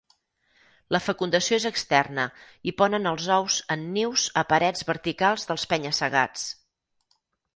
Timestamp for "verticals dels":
4.89-5.67